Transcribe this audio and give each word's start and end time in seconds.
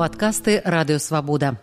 падкасты 0.00 0.62
радыёвабода. 0.64 1.60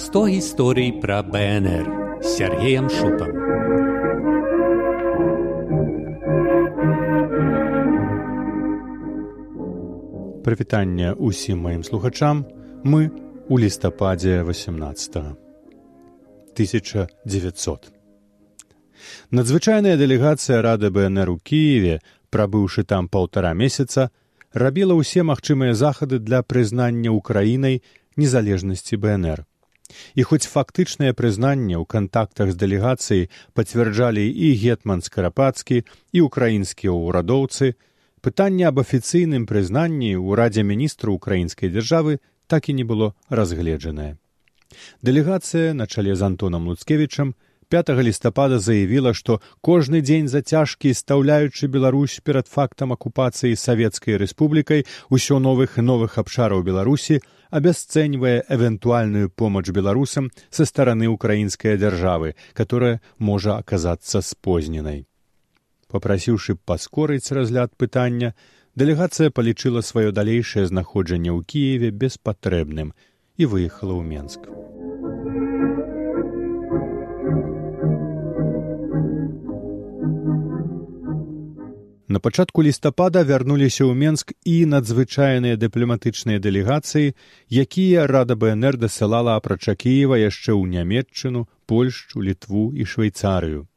Сто 0.00 0.24
гісторый 0.32 0.96
пра 0.96 1.20
БНР 1.20 1.84
з 2.24 2.26
Сергеем 2.40 2.88
Шупам. 2.88 3.36
Прывітанне 10.40 11.12
ўсім 11.20 11.68
маім 11.68 11.84
слухачам 11.84 12.48
мы 12.80 13.12
у 13.52 13.60
лістападзе 13.60 14.40
18 14.40 15.36
1900. 16.56 17.99
Надзвычайная 19.30 19.96
дэлегацыя 19.96 20.62
рады 20.62 20.90
БНР 20.90 21.30
у 21.30 21.38
Киеве, 21.38 22.00
прабыўшы 22.30 22.84
там 22.84 23.08
паўтара 23.08 23.52
месяца, 23.54 24.10
рабіла 24.52 24.94
ўсе 24.98 25.22
магчымыя 25.22 25.74
захады 25.74 26.18
для 26.18 26.42
прызнання 26.42 27.14
ўкраінай 27.14 27.82
незалежнасці 28.16 28.96
БНР. 28.96 29.46
І 30.14 30.22
хоць 30.22 30.46
фактычнае 30.46 31.12
прызнанне 31.18 31.74
ў 31.74 31.84
кантактах 31.86 32.54
з 32.54 32.56
дэлегацыяй 32.62 33.28
пацвярджалі 33.58 34.22
і 34.22 34.48
гетман 34.62 35.02
скарапацкі 35.02 35.82
і 35.82 36.18
ўкраінскія 36.26 36.94
ўрадоўцы, 36.94 37.74
пытанне 38.22 38.70
аб 38.70 38.82
афіцыйным 38.82 39.46
прызнанні 39.50 40.14
ў 40.14 40.28
радзе 40.38 40.62
міністру 40.62 41.14
украінскай 41.18 41.74
дзяржавы 41.74 42.20
так 42.46 42.68
і 42.68 42.76
не 42.78 42.84
было 42.84 43.14
разгледжанае. 43.28 44.18
Дэлегацыя 45.02 45.74
на 45.74 45.86
чале 45.86 46.14
з 46.14 46.22
антонам 46.22 46.68
луцкевічам 46.70 47.34
5 47.70 47.88
лістапада 48.02 48.58
заявіла, 48.58 49.14
што 49.14 49.40
кожны 49.62 50.02
дзень 50.02 50.26
зацяжкі 50.28 50.90
стаўляючы 50.90 51.70
Беларусь 51.70 52.18
перад 52.18 52.50
фактам 52.50 52.90
акупацыі 52.92 53.54
савецкай 53.54 54.18
рэспублікай 54.18 54.86
усё 55.08 55.38
новых 55.38 55.78
і 55.78 55.86
новых 55.86 56.18
абшараў 56.18 56.66
Беларусі 56.66 57.20
абясцэньвае 57.50 58.42
эвентуальную 58.50 59.30
помач 59.30 59.70
беларусам 59.70 60.30
са 60.50 60.66
стараны 60.66 61.06
украінскай 61.06 61.78
дзяржавы, 61.78 62.34
которая 62.54 63.00
можа 63.18 63.58
аказацца 63.62 64.18
спозненай. 64.18 65.06
Попрасіўшы 65.86 66.58
паскорыць 66.66 67.30
разгляд 67.30 67.74
пытання, 67.78 68.34
дэлегацыя 68.74 69.30
палічыла 69.30 69.82
сваё 69.82 70.10
далейшае 70.10 70.66
знаходжанне 70.66 71.30
ў 71.30 71.46
кіеве 71.46 71.90
беспатрэбным 71.94 72.94
і 73.38 73.46
выехала 73.46 73.94
ў 73.94 74.02
менск. 74.02 74.50
На 82.10 82.18
пачатку 82.18 82.62
лістапада 82.66 83.20
вярнуліся 83.22 83.86
ў 83.86 83.94
Менск 83.94 84.32
і 84.42 84.54
надзвычайныя 84.66 85.54
дыпламатычныя 85.54 86.42
дэлегацыі, 86.42 87.14
якія 87.46 88.06
рада 88.10 88.34
БНР 88.34 88.78
дасылала 88.82 89.36
апрача 89.38 89.76
Кіева 89.78 90.18
яшчэ 90.18 90.50
ў 90.50 90.66
нямметчыну, 90.74 91.46
Польшчу, 91.70 92.18
літву 92.18 92.74
і 92.74 92.82
швейцарыю. 92.82 93.70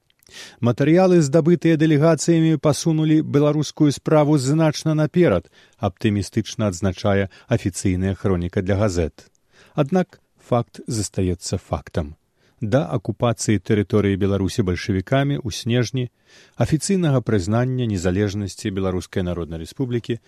Матэрыялы, 0.66 1.22
здабытыя 1.22 1.78
дэлегацыямі 1.78 2.58
пасунулі 2.58 3.22
беларускую 3.22 3.94
справу 3.94 4.42
значна 4.42 4.98
наперад, 4.98 5.54
аптымістычна 5.78 6.74
адзначае 6.74 7.30
афіцыйная 7.46 8.18
хроніка 8.18 8.66
для 8.66 8.82
газет. 8.82 9.30
Аднак 9.78 10.18
факт 10.42 10.82
застаецца 10.90 11.62
фактам 11.62 12.18
да 12.64 12.88
акупацыі 12.96 13.60
тэрыторыі 13.60 14.16
беларусі 14.16 14.64
бальшавікамі 14.64 15.36
ў 15.44 15.50
снежні 15.52 16.08
афіцыйнага 16.56 17.20
прызнання 17.20 17.84
незалежнасці 17.92 18.72
беларускай 18.72 19.28
народнай 19.28 19.60
рэспублікі 19.68 20.20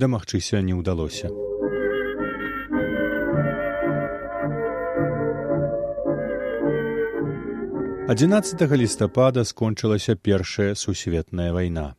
дамагчыся 0.00 0.64
не 0.64 0.72
ўдалося. 0.72 1.28
Адзінаццатага 8.12 8.76
лістапада 8.80 9.44
скончылася 9.44 10.16
першая 10.16 10.72
сусветная 10.74 11.52
вайна. 11.52 11.92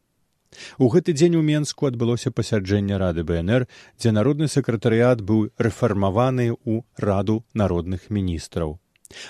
У 0.77 0.89
гэты 0.89 1.13
дзень 1.13 1.37
у 1.37 1.41
Менску 1.41 1.85
адбылося 1.89 2.29
пасяджэнне 2.29 2.97
рады 2.97 3.23
БНР, 3.23 3.65
дзе 3.97 4.11
народны 4.11 4.49
сакратарыят 4.49 5.21
быў 5.21 5.49
рэфармаваны 5.57 6.53
ў 6.53 6.81
раду 6.97 7.41
народных 7.53 8.09
міністраў. 8.09 8.82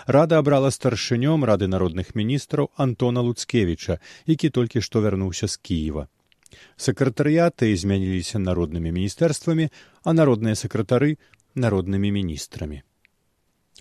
Рада 0.06 0.40
абрала 0.40 0.72
старшынём 0.72 1.46
рады 1.46 1.68
народных 1.68 2.16
міністраў 2.16 2.70
Антона 2.76 3.22
Луцкевіча, 3.22 4.00
які 4.26 4.50
толькі 4.50 4.82
што 4.82 5.02
вярнуўся 5.02 5.48
з 5.48 5.58
Кіева. 5.58 6.08
Сакратарыяты 6.78 7.76
змяніліся 7.76 8.40
народнымі 8.40 8.92
міністэрствамі, 8.92 9.70
а 10.04 10.14
народныя 10.14 10.56
сакратары 10.56 11.18
народнымі 11.56 12.12
міністрамі. 12.12 12.82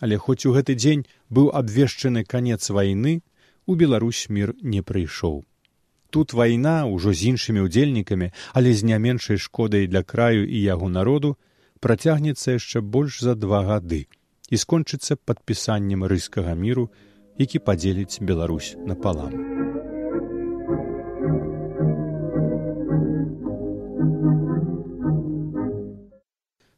Але 0.00 0.16
хоць 0.16 0.46
у 0.46 0.52
гэты 0.56 0.74
дзень 0.74 1.06
быў 1.30 1.52
абвешчаны 1.52 2.24
канец 2.24 2.70
вайны, 2.70 3.22
у 3.66 3.74
Беларусь 3.74 4.26
мір 4.28 4.54
не 4.62 4.82
прыйшоў. 4.82 5.44
Тут 6.10 6.32
вайна 6.32 6.84
ўжо 6.84 7.12
з 7.12 7.32
іншымі 7.32 7.68
ўдзельнікамі, 7.68 8.32
але 8.52 8.74
з 8.74 8.84
не 8.84 8.98
меншай 8.98 9.38
шкодай 9.38 9.86
для 9.86 10.02
краю 10.02 10.48
і 10.48 10.58
яго 10.60 10.88
народу 10.88 11.36
працягнецца 11.80 12.58
яшчэ 12.58 12.80
больш 12.80 13.22
за 13.22 13.34
два 13.34 13.62
гады 13.68 14.08
і 14.52 14.60
скончыцца 14.60 15.16
падпісаннем 15.16 16.04
рыскага 16.04 16.52
міру, 16.52 16.90
які 17.40 17.58
падзеліць 17.64 18.20
Беларусь 18.20 18.74
напалам. 18.84 19.32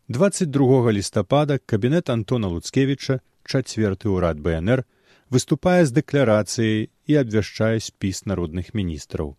Двадцать 0.07 0.51
другога 0.51 0.93
лістапада 0.93 1.59
кабінет 1.59 2.11
Антона 2.11 2.47
Луцкевіча, 2.47 3.19
чацверты 3.43 4.07
ўрад 4.07 4.39
БНР, 4.39 4.87
выступае 5.35 5.83
з 5.83 5.91
дэкларацыяй 5.99 6.95
і 7.11 7.13
абвяшчае 7.19 7.83
спіс 7.83 8.23
народных 8.23 8.71
міністраў. 8.79 9.35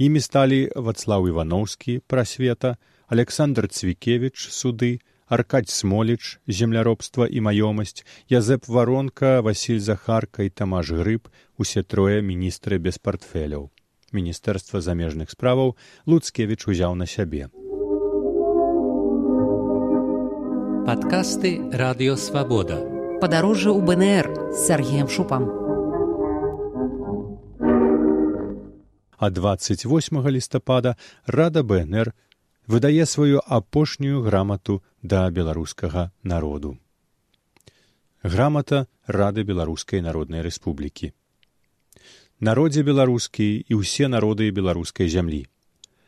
Імі 0.00 0.20
сталі 0.24 0.72
Вацлаў 0.72 1.28
Івановскі, 1.28 2.00
прасвета, 2.08 2.80
Александр 3.12 3.68
Цвікевіч, 3.68 4.48
суды, 4.48 5.04
Аркадь 5.30 5.68
Смоліч, 5.68 6.40
земляробства 6.48 7.26
і 7.30 7.38
маёмасць, 7.40 8.02
Язэп 8.26 8.66
Варонка, 8.66 9.40
Васіль 9.40 9.78
Захарка 9.78 10.42
і 10.42 10.50
Тамаш 10.50 10.90
Грыб, 10.90 11.30
усе 11.54 11.86
трое 11.86 12.18
міністры 12.18 12.82
без 12.82 12.98
партфеляў. 12.98 13.70
Міністэрства 14.10 14.82
замежных 14.82 15.30
справаў 15.30 15.78
Луцкевіч 16.10 16.66
узяў 16.66 16.98
на 16.98 17.06
сябе. 17.06 17.46
Падкасты 20.82 21.62
радыёвабода. 21.70 23.22
Падарожжа 23.22 23.70
ў 23.70 23.86
БНР 23.86 24.26
з 24.50 24.58
Сергеем 24.66 25.06
Шупам. 25.06 25.46
А 29.14 29.30
28 29.30 30.26
лістапада 30.26 30.96
рада 31.22 31.62
БНР 31.62 32.18
выдае 32.66 33.06
сваю 33.06 33.40
апошнюю 33.46 34.22
грамату 34.22 34.82
да 35.02 35.30
беларускага 35.30 36.12
народу. 36.22 36.78
Грамата 38.22 38.86
рады 39.06 39.44
беларускай 39.44 40.00
народнай 40.00 40.42
рэспублікі. 40.42 41.12
Народзе 42.40 42.82
беларускі 42.82 43.64
і 43.68 43.74
ўсе 43.80 44.08
народы 44.08 44.50
беларускай 44.50 45.08
зямлі. 45.08 45.46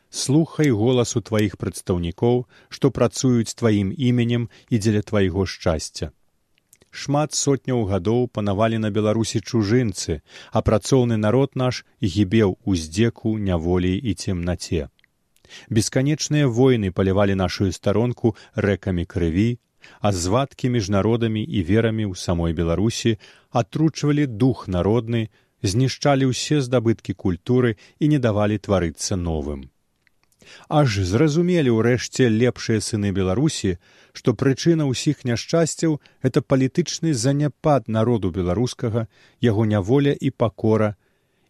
Слухай 0.09 0.69
голасу 0.69 1.21
тваіх 1.25 1.57
прадстаўнікоў, 1.57 2.45
што 2.69 2.91
працуюць 2.91 3.57
тваім 3.57 3.89
іменем 3.97 4.49
і 4.69 4.77
дзеля 4.77 5.01
твайго 5.01 5.45
шчасця. 5.49 6.13
Шмат 6.93 7.33
сотняў 7.33 7.85
гадоў 7.89 8.27
панавалі 8.29 8.77
на 8.77 8.93
беларусі 8.93 9.41
чужынцы, 9.41 10.21
а 10.51 10.61
працоўны 10.61 11.17
народ 11.17 11.57
наш 11.57 11.81
гібеў 11.97 12.57
уздзеку, 12.69 13.37
няволі 13.41 13.97
і 13.97 14.13
цемнаце. 14.13 14.93
Бесканечныя 15.69 16.47
войны 16.47 16.91
палівалі 16.91 17.35
нашую 17.35 17.71
старонку 17.71 18.35
рэкамі 18.55 19.05
крыві, 19.05 19.59
а 19.99 20.11
звадкі 20.11 20.69
між 20.69 20.89
народамі 20.89 21.43
і 21.43 21.63
верамі 21.67 22.05
ў 22.07 22.15
самой 22.15 22.53
беларусі 22.53 23.17
атручвалі 23.51 24.27
дух 24.27 24.67
народны, 24.67 25.29
знішчалі 25.63 26.31
ўсе 26.31 26.59
здабыткі 26.63 27.13
культуры 27.13 27.75
і 27.99 28.11
не 28.13 28.19
давалі 28.19 28.59
тварыцца 28.59 29.19
новым. 29.19 29.69
Аж 30.67 30.99
зразумелі 31.09 31.71
ўрэшце 31.75 32.27
лепшыя 32.29 32.83
сыны 32.83 33.11
беларусі, 33.15 33.77
што 34.11 34.33
прычына 34.35 34.87
ўсіх 34.89 35.23
няшчасцяў 35.29 35.99
это 36.21 36.43
палітычны 36.43 37.13
заняпад 37.13 37.87
народу 37.87 38.31
беларускага, 38.31 39.07
яго 39.41 39.65
няволя 39.65 40.13
і 40.13 40.29
пакора, 40.31 40.95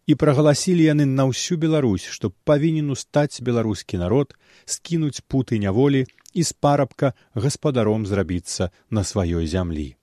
і 0.06 0.14
прагаласілі 0.14 0.84
яны 0.84 1.04
на 1.08 1.24
ўсю 1.30 1.56
Беларусь, 1.56 2.04
што 2.04 2.30
павінен 2.44 2.90
устаць 2.90 3.40
беларускі 3.40 4.00
народ, 4.00 4.34
скінуць 4.64 5.24
путы 5.28 5.58
няволі 5.58 6.04
і 6.34 6.42
з 6.42 6.52
парабка 6.52 7.14
гаспадаром 7.34 8.06
зрабіцца 8.06 8.70
на 8.90 9.04
сваёй 9.04 9.46
зямлі. 9.46 9.96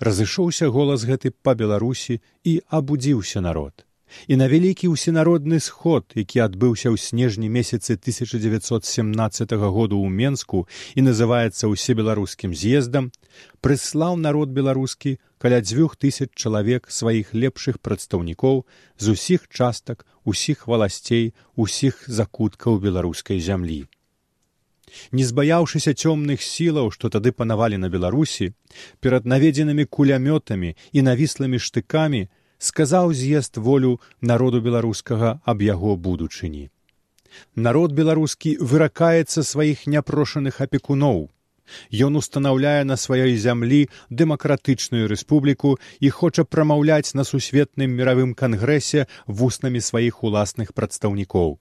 Разышоўся 0.00 0.68
голас 0.68 1.06
гэты 1.06 1.30
па 1.30 1.54
Беларусі 1.54 2.18
і 2.44 2.60
абудзіўся 2.68 3.40
народ. 3.40 3.86
І 4.26 4.36
на 4.36 4.46
вялікі 4.50 4.90
ўсенародны 4.92 5.60
сход, 5.60 6.10
які 6.14 6.46
адбыўся 6.46 6.90
ў 6.90 6.96
снежні 6.98 7.48
месяцы 7.48 7.94
1917 7.98 9.52
году 9.58 10.00
ў 10.00 10.08
Менску 10.08 10.66
і 10.94 11.00
называецца 11.06 11.70
ўсебеларускім 11.70 12.54
з'ездам, 12.54 13.12
прыслаў 13.60 14.16
народ 14.16 14.50
беларускі 14.50 15.18
каля 15.38 15.60
дзвюх 15.60 15.96
тысяч 15.96 16.34
чалавек 16.34 16.90
сваіх 16.90 17.32
лепшых 17.32 17.80
прадстаўнікоў 17.80 18.66
з 18.98 19.06
усіх 19.14 19.48
частак, 19.48 20.04
усіх 20.24 20.66
валасцей, 20.66 21.32
усіх 21.56 22.04
закуткаў 22.06 22.78
беларускай 22.78 23.40
зямлі. 23.40 23.88
Не 25.12 25.24
збаяўшыся 25.24 25.94
цёмных 25.94 26.42
сілаў, 26.42 26.90
што 26.90 27.10
тады 27.14 27.32
панавалі 27.32 27.78
на 27.78 27.88
Беларусі, 27.88 28.52
перад 29.00 29.26
наведзенымі 29.32 29.86
кулямётамі 29.86 30.74
і 30.92 31.02
навіслымі 31.06 31.62
штыкамі, 31.62 32.26
сказаў 32.60 33.12
з'езд 33.16 33.56
волю 33.56 33.98
народу 34.20 34.60
беларускага 34.60 35.40
аб 35.44 35.62
яго 35.64 35.96
будучыні. 35.96 36.68
Народ 37.56 37.92
беларускі 37.96 38.56
выракаецца 38.60 39.42
сваіх 39.50 39.86
няпрошаных 39.86 40.60
апекуноў. 40.60 41.30
Ён 42.06 42.18
устанаўляе 42.20 42.82
на 42.84 42.96
сваёй 42.98 43.36
зямлі 43.38 43.80
дэмакратычную 44.10 45.06
рэспубліку 45.12 45.78
і 46.00 46.10
хоча 46.10 46.44
прамаўляць 46.44 47.14
на 47.14 47.24
сусветным 47.24 47.94
міравым 47.94 48.34
кангрэсе 48.34 49.06
вуснамі 49.26 49.80
сваіх 49.80 50.22
уласных 50.26 50.74
прадстаўнікоў. 50.74 51.58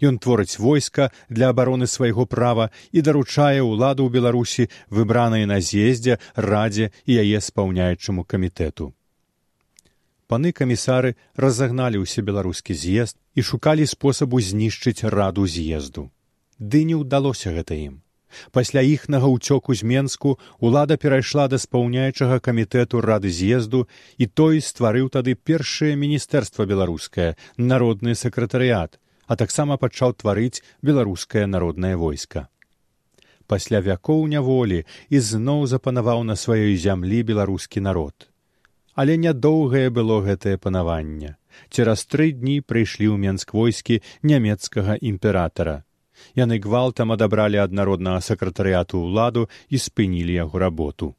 Ён 0.00 0.18
творыць 0.22 0.56
войска 0.56 1.10
для 1.28 1.50
абароны 1.52 1.90
свайго 1.90 2.24
права 2.24 2.70
і 2.92 3.02
даручае 3.02 3.60
ўладу 3.60 4.06
ў 4.06 4.10
Беларусі, 4.14 4.70
выбранай 4.88 5.50
на 5.50 5.60
з'ездзе, 5.60 6.22
радзе 6.34 6.92
і 7.04 7.20
яе 7.20 7.42
спаўняючаму 7.42 8.24
камітэту 8.24 8.94
паны 10.34 10.50
камісары 10.50 11.14
разагналі 11.38 12.02
ўсе 12.02 12.26
беларускі 12.26 12.74
з'езд 12.74 13.14
і 13.38 13.42
шукалі 13.50 13.86
спосабу 13.86 14.40
знішчыць 14.42 15.06
раду 15.14 15.46
з'езду. 15.46 16.10
Ды 16.58 16.82
не 16.88 16.98
ўдалося 16.98 17.54
гэта 17.54 17.78
ім. 17.78 18.00
Пасля 18.50 18.82
іхнага 18.82 19.30
ўцёку 19.30 19.78
з 19.78 19.86
Менску 19.86 20.34
ўлада 20.58 20.98
перайшла 20.98 21.46
да 21.46 21.60
спаўняючага 21.62 22.40
камітэту 22.42 22.98
рады 22.98 23.30
з'езду 23.30 23.86
і 24.18 24.26
той 24.26 24.58
стварыў 24.58 25.06
тады 25.16 25.38
першае 25.38 25.94
міністэрства 26.02 26.66
беларускае 26.66 27.30
народны 27.56 28.18
сакратарыят, 28.18 28.98
а 29.30 29.38
таксама 29.38 29.78
пачаў 29.78 30.18
тварыць 30.18 30.66
беларускае 30.82 31.46
народнае 31.46 31.94
войска. 31.94 32.48
Пасля 33.46 33.78
вякоў 33.78 34.26
няволі 34.34 34.82
ізноў 35.14 35.66
запанаваў 35.70 36.26
на 36.26 36.34
сваёй 36.34 36.74
зямлі 36.74 37.22
беларускі 37.22 37.86
народ 37.86 38.33
але 38.94 39.16
нядоўгае 39.16 39.88
было 39.90 40.20
гэтае 40.26 40.56
панаванне. 40.58 41.34
Цераз 41.70 42.06
тры 42.06 42.30
дні 42.32 42.60
прыйшлі 42.60 43.10
ў 43.10 43.16
менск 43.18 43.54
войскі 43.54 44.00
нямецкага 44.22 44.96
імператара. 45.00 45.82
Яны 46.38 46.58
гвалтам 46.62 47.12
адабралі 47.14 47.58
ад 47.64 47.74
народнага 47.74 48.22
сакратарыяту 48.22 49.02
ўладу 49.02 49.50
і 49.68 49.76
спынілі 49.78 50.34
яго 50.38 50.62
работу. 50.62 51.14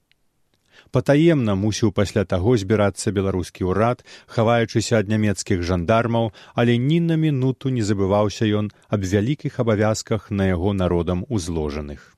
Патаемна 0.96 1.56
мусіў 1.60 1.92
пасля 1.92 2.24
таго 2.24 2.56
збірацца 2.62 3.12
беларускі 3.16 3.68
ўрад 3.68 4.04
хаваючыся 4.36 5.00
ад 5.04 5.12
нямецкіх 5.12 5.64
жандармаў 5.70 6.32
але 6.54 6.78
ні 6.80 7.00
на 7.08 7.16
мінуту 7.20 7.72
не 7.78 7.84
забываўся 7.84 8.48
ён 8.60 8.72
аб 8.88 9.08
вялікіх 9.14 9.60
абавязках 9.64 10.32
на 10.32 10.48
яго 10.52 10.74
народам 10.74 11.26
узложаных. 11.28 12.16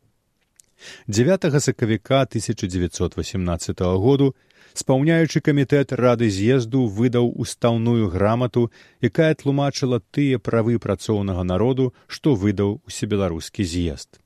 9 1.08 1.62
сакавіка 1.64 2.22
1918 2.22 3.82
году 3.82 4.36
спаўняючы 4.78 5.42
камітэт 5.42 5.94
рады 6.00 6.30
з'езду 6.30 6.86
выдаў 7.00 7.30
устаўную 7.44 8.10
грамату 8.14 8.70
якая 9.10 9.34
тлумачыла 9.42 10.00
тыя 10.18 10.40
правы 10.40 10.78
працоўнага 10.80 11.44
народу 11.44 11.94
што 12.08 12.36
выдаў 12.36 12.80
усебеларускі 12.88 13.64
з'езд. 13.64 14.22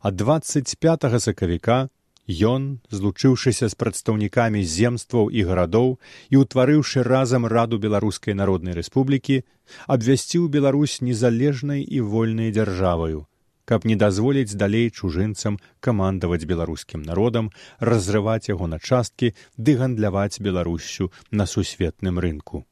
А 0.00 0.10
двадцать 0.10 0.76
пять 0.78 1.06
сакавіка 1.26 1.88
ён 2.28 2.80
злучыўшыся 2.90 3.68
з 3.68 3.74
прадстаўнікамі 3.76 4.64
земстваў 4.64 5.28
і 5.28 5.44
гарадоў 5.44 5.98
і 6.30 6.40
ўтварыўшы 6.40 7.04
разам 7.04 7.44
раду 7.46 7.78
беларускай 7.78 8.34
народнай 8.34 8.74
рэспублікі 8.80 9.44
абвясціў 9.86 10.48
беларусь 10.48 11.00
незалежнай 11.00 11.84
і 11.84 12.00
вольнай 12.00 12.50
дзяржаваю 12.50 13.26
каб 13.64 13.84
не 13.84 13.96
дазволіць 13.96 14.56
далей 14.60 14.90
чужынцам 14.90 15.58
камандаваць 15.80 16.44
беларускім 16.44 17.02
народам, 17.02 17.50
разрываць 17.80 18.48
яго 18.48 18.68
на 18.68 18.78
часткі 18.78 19.32
ды 19.56 19.76
гандляваць 19.80 20.40
беларусю 20.40 21.10
на 21.30 21.46
сусветным 21.46 22.18
рынку. 22.18 22.64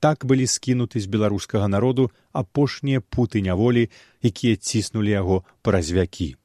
Так 0.00 0.24
былі 0.28 0.46
скінуты 0.46 1.00
з 1.00 1.08
беларускага 1.08 1.68
народу 1.68 2.10
апошнія 2.32 3.00
путы 3.00 3.40
няволі, 3.40 3.88
якія 4.22 4.56
ціснулі 4.56 5.10
яго 5.10 5.44
праз 5.62 5.90
вякі. 5.90 6.36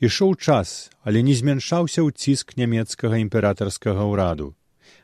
Ішоў 0.00 0.36
час, 0.36 0.90
але 1.02 1.22
не 1.22 1.32
змяншаўся 1.32 2.04
ў 2.04 2.12
ціск 2.12 2.58
нямецкага 2.60 3.16
імператарскага 3.24 4.04
ўраду 4.04 4.52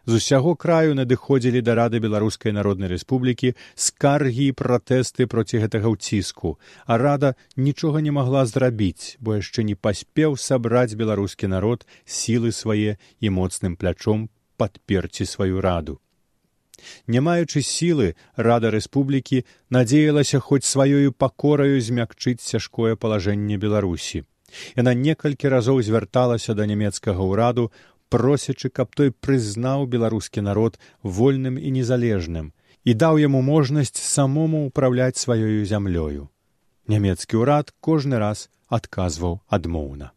з 0.09 0.17
усяго 0.17 0.55
краю 0.57 0.95
надыходзілі 0.97 1.61
да 1.61 1.75
рады 1.77 2.01
беларускай 2.01 2.53
народнай 2.57 2.89
рэспублікі 2.89 3.53
скаргі 3.77 4.47
і 4.49 4.57
пратэсты 4.57 5.29
проці 5.29 5.61
гэтага 5.61 5.93
ўціску. 5.93 6.57
А 6.89 6.97
рада 6.97 7.35
нічога 7.61 8.01
не 8.01 8.09
магла 8.09 8.49
зрабіць 8.49 9.21
бо 9.21 9.37
яшчэ 9.37 9.69
не 9.69 9.77
паспеў 9.77 10.41
сабраць 10.41 10.97
беларускі 10.97 11.53
народ 11.53 11.85
сілы 12.09 12.57
свае 12.57 12.97
і 13.21 13.29
моцным 13.29 13.77
плячом 13.77 14.33
падперці 14.57 15.29
сваю 15.29 15.61
раду. 15.61 16.01
Не 17.07 17.21
маючы 17.21 17.61
сілы 17.61 18.17
рада 18.37 18.73
рэспублікі 18.73 19.45
надзеялася 19.69 20.41
хоць 20.41 20.65
сваёю 20.65 21.13
пакораю 21.13 21.85
змякчыць 21.85 22.41
цяжкое 22.41 22.97
палажэнне 22.97 23.61
беларусі. 23.61 24.25
Яна 24.73 24.97
некалькі 24.97 25.53
разоў 25.53 25.85
звярталася 25.85 26.57
да 26.57 26.65
нямецкага 26.65 27.21
ўраду 27.21 27.69
просячы, 28.09 28.69
каб 28.69 28.95
той 28.95 29.13
прызнаў 29.13 29.87
беларускі 29.87 30.41
народ 30.41 30.79
вольным 31.03 31.59
і 31.59 31.71
незалежным 31.71 32.53
і 32.89 32.95
даў 32.95 33.19
яму 33.21 33.41
можнасць 33.45 34.01
самому 34.01 34.65
ўпраўляць 34.69 35.21
сваёю 35.21 35.65
зямлёю. 35.69 36.29
Нямецкі 36.89 37.45
ўрад 37.45 37.75
кожны 37.85 38.17
раз 38.23 38.49
адказваў 38.69 39.41
адмоўна. 39.49 40.13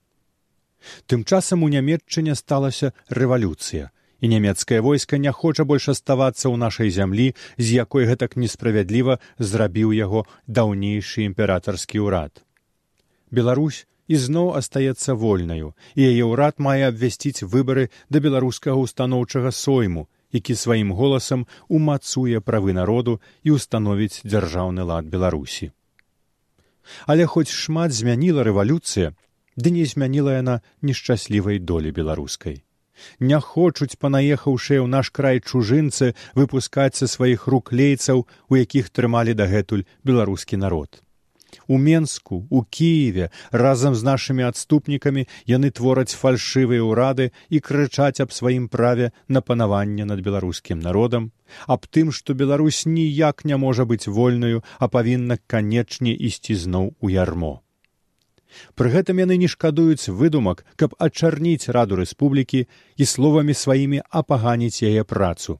Тым 1.05 1.25
часам 1.27 1.63
у 1.63 1.69
нямецчыне 1.69 2.35
сталася 2.35 2.93
рэвалюцыя, 3.09 3.91
і 4.21 4.25
нямецкае 4.33 4.79
войска 4.81 5.17
не 5.17 5.31
хоча 5.31 5.65
больш 5.65 5.89
аставацца 5.93 6.47
ў 6.47 6.55
нашай 6.55 6.89
зямлі, 6.95 7.33
з 7.57 7.67
якой 7.83 8.07
гэтак 8.07 8.37
несправядліва 8.37 9.19
зрабіў 9.37 9.91
яго 9.97 10.25
даўнейшы 10.47 11.25
імператарскі 11.27 12.05
ўрад. 12.07 12.45
Беларусь 13.31 13.85
ізноў 14.17 14.55
астаецца 14.59 15.17
вольнаю 15.25 15.73
і 15.95 16.07
яе 16.11 16.23
ўрад 16.31 16.63
мае 16.69 16.81
абвясціць 16.87 17.47
выбары 17.53 17.89
да 18.09 18.23
беларускага 18.25 18.77
ўстаноўчага 18.85 19.51
сойму 19.55 20.07
які 20.31 20.55
сваім 20.55 20.93
голасам 20.95 21.45
умацуе 21.67 22.39
правы 22.39 22.73
народу 22.73 23.19
і 23.43 23.57
ўстановіць 23.57 24.23
дзяржаўны 24.23 24.87
лад 24.87 25.05
беларусі. 25.11 25.71
Але 27.05 27.27
хоць 27.27 27.51
шмат 27.51 27.93
змяніла 27.93 28.47
рэвалюцыя 28.47 29.13
ды 29.55 29.71
не 29.75 29.85
змяніла 29.85 30.39
яна 30.39 30.55
нешчаслівай 30.81 31.59
долі 31.59 31.91
беларускай. 31.91 32.63
Не 33.19 33.39
хочуць 33.41 33.97
панаехаўшыя 33.97 34.79
ў 34.81 34.87
наш 34.87 35.11
край 35.11 35.41
чужынцы 35.41 36.13
выпускаць 36.37 36.95
са 36.95 37.07
сваіх 37.07 37.47
рук 37.47 37.71
лейцаў 37.73 38.25
у 38.49 38.53
якіх 38.55 38.89
трымалі 38.89 39.33
дагэтуль 39.37 39.87
беларускі 40.05 40.61
народ 40.63 41.01
У 41.67 41.77
Менску, 41.77 42.47
у 42.49 42.63
Кіеве 42.63 43.29
разам 43.51 43.95
з 43.95 44.03
нашымі 44.03 44.47
адступнікамі 44.49 45.27
яны 45.45 45.71
твораць 45.71 46.15
фальшывыя 46.15 46.83
ўрады 46.83 47.31
і 47.49 47.59
крычаць 47.59 48.21
аб 48.23 48.31
сваім 48.35 48.67
праве 48.67 49.11
на 49.27 49.41
панаванне 49.41 50.05
над 50.05 50.21
беларускім 50.21 50.79
народам, 50.79 51.31
аб 51.67 51.87
тым, 51.87 52.11
што 52.11 52.33
Беларусь 52.33 52.85
ніяк 52.85 53.45
не 53.45 53.57
можа 53.57 53.85
быць 53.85 54.07
вольнаю, 54.07 54.63
а 54.79 54.87
павінна 54.87 55.37
канечне 55.47 56.15
ісці 56.15 56.55
зноў 56.55 56.95
у 57.01 57.09
ярмо. 57.09 57.61
Пры 58.75 58.91
гэтым 58.91 59.19
яны 59.23 59.37
не 59.39 59.47
шкадуюць 59.47 60.11
выдумак, 60.11 60.63
каб 60.75 60.95
ачарніць 60.99 61.71
раду 61.75 61.95
рэспублікі 61.99 62.67
і 62.67 63.03
словамі 63.05 63.55
сваімі 63.55 64.01
апаганіць 64.09 64.83
яе 64.83 65.03
працу. 65.07 65.59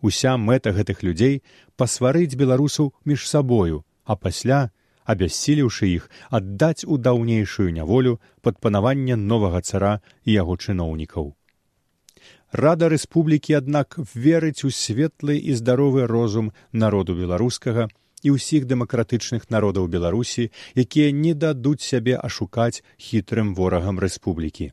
Уся 0.00 0.36
мэта 0.38 0.70
гэтых 0.74 1.02
людзей 1.02 1.42
пасварыць 1.76 2.38
беларусаў 2.38 2.92
між 3.04 3.26
сабою, 3.26 3.82
а 4.04 4.14
пасля 4.16 4.70
абяссіліўшы 5.14 5.88
іх 5.96 6.08
аддаць 6.38 6.84
у 6.84 6.98
даўнейшую 7.08 7.68
няволю 7.72 8.20
пад 8.42 8.60
панаванне 8.60 9.16
новага 9.16 9.60
цара 9.64 9.92
і 10.24 10.36
яго 10.36 10.56
чыноўнікаў. 10.56 11.32
Рада 12.52 12.88
рэспублікі, 12.88 13.60
аднак 13.60 13.96
верыць 14.14 14.64
у 14.64 14.70
светлы 14.72 15.36
і 15.36 15.54
здаровы 15.54 16.06
розум 16.08 16.52
народу 16.72 17.16
беларускага 17.16 17.88
і 18.22 18.34
ўсіх 18.34 18.64
дэмакратычных 18.66 19.48
народаў 19.52 19.88
беларусі, 19.88 20.50
якія 20.74 21.12
не 21.12 21.34
дадуць 21.34 21.84
сябе 21.84 22.16
ашукаць 22.16 22.82
хітрым 22.96 23.54
ворагам 23.54 24.00
рэспублікі. 24.00 24.72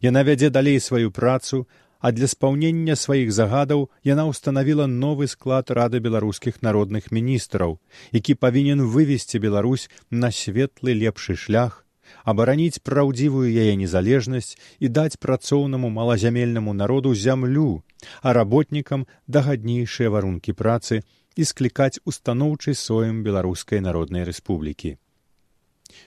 Яна 0.00 0.24
вядзе 0.24 0.50
далей 0.50 0.80
сваю 0.80 1.12
працу, 1.12 1.66
а 2.06 2.12
для 2.12 2.26
спаўнення 2.30 2.94
сваіх 2.94 3.32
загадаў 3.34 3.80
яна 4.06 4.24
ўстанавіла 4.30 4.84
новы 4.86 5.26
склад 5.26 5.72
рады 5.74 5.98
беларускіх 5.98 6.60
народных 6.62 7.08
міністраў, 7.10 7.80
які 8.14 8.36
павінен 8.38 8.84
вывесці 8.92 9.40
Беларусь 9.42 9.88
на 10.10 10.30
светлы 10.30 10.94
лепшы 10.94 11.34
шлях, 11.34 11.82
абараніць 12.22 12.78
праўдзівую 12.86 13.50
яе 13.50 13.74
незалежнасць 13.82 14.54
і 14.78 14.92
даць 15.00 15.18
працоўнаму 15.18 15.90
малазямельнаму 15.90 16.76
народу 16.78 17.14
зямлю, 17.26 17.82
а 18.22 18.38
работнікам 18.38 19.02
дагаднейшыя 19.26 20.06
варункі 20.06 20.54
працы 20.54 21.02
і 21.34 21.42
склікаць 21.42 21.98
устаноўчы 22.06 22.78
соем 22.78 23.26
беларускай 23.26 23.82
народнай 23.82 24.22
рэспублікі. 24.30 24.94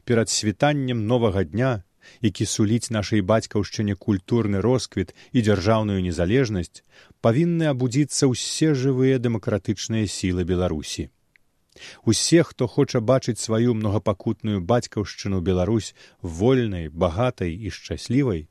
Перад 0.07 0.31
світаннем 0.31 1.07
новага 1.11 1.43
дня, 1.43 1.83
які 2.21 2.45
суліць 2.45 2.91
нашай 2.95 3.21
бацькаўшчыне 3.21 3.95
культурны 3.95 4.61
росквіт 4.61 5.13
і 5.31 5.45
дзяржаўную 5.45 6.01
незалежнасць, 6.01 6.83
павінны 7.21 7.69
абудзіцца 7.71 8.31
ўсе 8.31 8.73
жывыя 8.73 9.21
дэмакратычныя 9.23 10.07
сілы 10.07 10.43
беларусі. 10.43 11.09
Усе, 12.03 12.43
хто 12.43 12.67
хоча 12.67 12.99
бачыць 12.99 13.39
сваю 13.39 13.73
многапакутную 13.73 14.61
бацькаўшчыну 14.61 15.41
Беларусь 15.41 15.95
вольнай, 16.21 16.89
багатай 16.89 17.53
і 17.55 17.69
шчаслівай, 17.69 18.47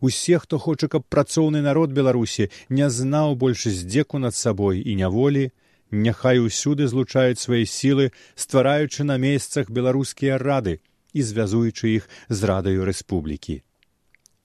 усе, 0.00 0.38
хто 0.38 0.58
хоча, 0.58 0.88
каб 0.88 1.06
працоўны 1.08 1.62
народ 1.62 1.92
Беларусі 1.92 2.50
не 2.68 2.90
знаў 2.90 3.36
больш 3.36 3.66
здзеку 3.78 4.18
над 4.18 4.34
сабой 4.34 4.80
і 4.80 4.96
няволі, 4.96 5.52
няхай 5.90 6.42
усюды 6.42 6.88
злучаюць 6.88 7.40
свае 7.40 7.64
сілы, 7.64 8.12
ствараючы 8.34 9.04
на 9.04 9.16
месцах 9.16 9.70
беларускія 9.70 10.38
рады 10.38 10.80
і 11.16 11.24
звязуючы 11.24 11.96
іх 11.96 12.08
з 12.28 12.38
радаю 12.50 12.84
рэспублікі. 12.84 13.62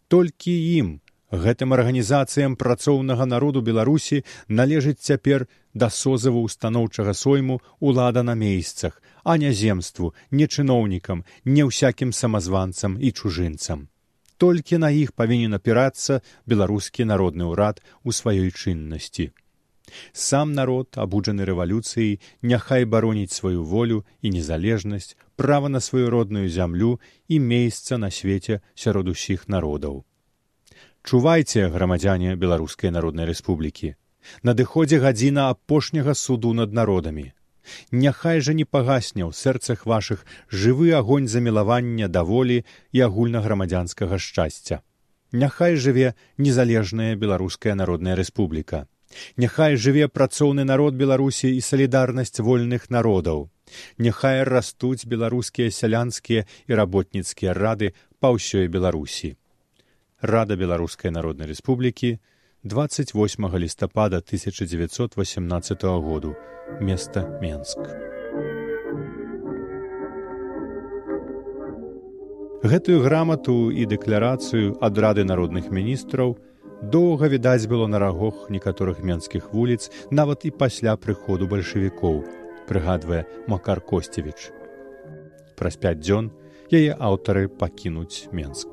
Толькі 0.07 0.53
ім, 0.79 0.87
гэтым 1.31 1.73
арганізацыям 1.75 2.55
працоўнага 2.59 3.25
народу 3.25 3.61
Беларусі 3.61 4.23
належыць 4.47 4.99
цяпер 4.99 5.47
да 5.73 5.87
созыву 5.89 6.43
устаноўчага 6.47 7.13
сойму 7.15 7.61
ўлада 7.79 8.23
на 8.23 8.35
месцах, 8.35 9.01
а 9.23 9.37
не 9.37 9.53
земству, 9.53 10.13
не 10.31 10.47
чыноўнікам, 10.47 11.23
не 11.45 11.63
ўсякім 11.63 12.11
самазванцам 12.11 12.99
і 12.99 13.11
чужынцам. 13.11 13.87
Толькі 14.37 14.81
на 14.81 14.89
іх 14.89 15.13
павінен 15.13 15.53
апірацца 15.53 16.21
беларускі 16.49 17.05
народны 17.05 17.45
ўрад 17.47 17.79
у 18.03 18.11
сваёй 18.11 18.51
чыннасці. 18.51 19.31
Сам 20.13 20.53
народ, 20.53 20.97
абуджаны 20.97 21.45
рэвалюцыяй, 21.45 22.19
няхай 22.41 22.85
бароніць 22.85 23.35
сваю 23.35 23.63
волю 23.63 24.03
і 24.21 24.31
незалежнасць, 24.35 25.15
права 25.41 25.69
на 25.69 25.79
сваю 25.79 26.09
родную 26.09 26.49
зямлю 26.49 26.99
і 27.27 27.39
месца 27.39 27.97
на 27.97 28.11
свеце 28.13 28.61
сярод 28.75 29.07
усіх 29.09 29.49
народаў. 29.49 30.03
Чувайце, 31.01 31.65
грамадзяне 31.73 32.35
беларускай 32.35 32.93
народнай 32.93 33.25
рэспублікі. 33.25 33.95
Надыходзе 34.45 34.99
гадзіна 35.01 35.49
апошняга 35.49 36.13
суду 36.13 36.53
над 36.53 36.77
народамі. 36.77 37.33
Няхай 37.91 38.41
жа 38.45 38.53
не 38.53 38.65
пагасне 38.69 39.25
ў 39.25 39.33
сэрцах 39.33 39.89
вашых 39.89 40.21
жывы 40.53 40.93
агонь 40.99 41.25
замілавання 41.27 42.07
даволі 42.19 42.61
і 42.91 43.01
агульнаграмадзянскага 43.07 44.21
шчасця. 44.21 44.81
Няхай 45.31 45.73
жыве 45.75 46.13
незалежная 46.37 47.15
беларуская 47.15 47.73
народная 47.73 48.13
рэспубліка. 48.21 48.85
Няхай 49.41 49.73
жыве 49.73 50.05
працоўны 50.05 50.69
народ 50.69 51.01
беларусі 51.01 51.49
і 51.55 51.65
салідарнасць 51.65 52.45
вольных 52.45 52.91
народаў. 52.93 53.49
Няхай 53.97 54.43
растуць 54.43 55.05
беларускія 55.05 55.71
сялянскія 55.71 56.45
і 56.67 56.71
работніцкія 56.75 57.53
рады 57.53 57.93
па 58.19 58.33
ўсёй 58.35 58.67
беларусі. 58.67 59.35
Рада 60.21 60.55
беларускай 60.55 61.11
народнай 61.11 61.49
рэспублікі 61.49 62.19
28 62.63 63.57
лістапада 63.57 64.17
1918 64.21 65.83
году. 65.83 66.35
Места 66.79 67.25
менск. 67.41 67.79
Гэтую 72.61 73.01
грамату 73.01 73.73
і 73.73 73.89
дэкларацыю 73.89 74.77
ад 74.77 74.93
рады 75.01 75.25
народных 75.25 75.73
міністраў 75.73 76.37
доўга 76.81 77.25
відаць 77.25 77.65
было 77.65 77.87
на 77.89 77.97
рагох 77.97 78.53
некаторых 78.53 79.01
менскіх 79.01 79.49
вуліц 79.53 79.89
нават 80.11 80.45
і 80.45 80.53
пасля 80.53 80.93
прыходу 80.93 81.49
бальшавікоў 81.49 82.21
прыгадвае 82.67 83.25
макар 83.47 83.81
косцевіч. 83.81 84.51
Праз 85.57 85.77
пяць 85.77 85.99
дзён 86.01 86.31
яе 86.71 86.95
аўтары 86.95 87.47
пакінуць 87.47 88.31
менск. 88.31 88.67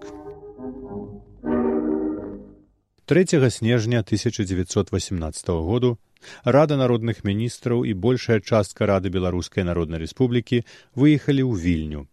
3 3.08 3.50
снежня 3.50 4.00
1918 4.00 5.48
году 5.48 5.98
рада 6.44 6.76
народных 6.76 7.24
міністраў 7.24 7.84
і 7.84 7.94
большая 7.94 8.40
частка 8.40 8.86
рады 8.86 9.08
беларускай 9.08 9.64
народнай 9.64 10.04
рэспублікі 10.04 10.62
выехалі 10.94 11.42
ў 11.42 11.54
вільню. 11.56 12.06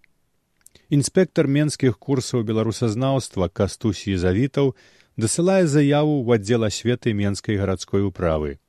Інспектор 0.89 1.47
менскіх 1.47 1.99
курсаў 1.99 2.47
беларусазнаўства 2.47 3.49
кастусі 3.49 4.15
завітаў 4.15 4.75
дасылае 5.17 5.67
заяву 5.67 6.23
ў 6.23 6.39
аддзел 6.39 6.63
асветы 6.63 7.11
менскай 7.11 7.59
гарадской 7.59 8.07
управы 8.07 8.59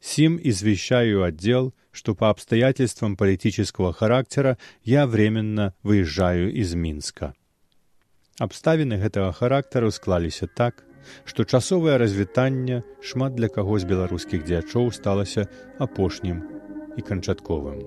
сим 0.00 0.38
извещаю 0.42 1.22
отдел 1.22 1.74
что 1.90 2.14
по 2.14 2.30
обстоятельствам 2.30 3.16
политического 3.16 3.92
характера 3.92 4.58
я 4.82 5.06
временно 5.06 5.74
выезжаю 5.82 6.52
из 6.52 6.74
минска 6.74 7.34
абставіны 8.38 8.98
гэтага 9.02 9.32
характару 9.32 9.90
склаліся 9.90 10.46
так 10.46 10.84
што 11.24 11.44
часовае 11.44 11.98
развітанне 11.98 12.82
шмат 13.00 13.34
для 13.34 13.48
каго 13.48 13.78
з 13.78 13.88
беларускіх 13.92 14.44
дзячоў 14.48 14.90
сталася 14.92 15.46
апошнім 15.78 16.42
і 16.98 17.06
канчатковым. 17.12 17.86